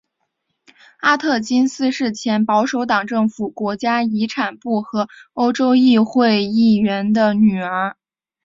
[0.97, 7.95] 阿特金斯是前保守党政府国家遗产部和欧洲议会议员的女儿。